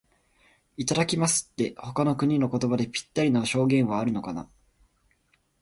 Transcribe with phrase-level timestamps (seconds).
[0.77, 4.49] 「いただきます」って、他の国の言葉でぴったりの表現はあるのかな。